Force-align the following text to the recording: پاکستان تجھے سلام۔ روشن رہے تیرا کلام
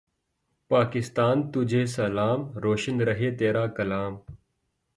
پاکستان 0.71 1.51
تجھے 1.51 1.85
سلام۔ 1.85 2.39
روشن 2.57 3.01
رہے 3.01 3.35
تیرا 3.37 3.65
کلام 3.67 4.15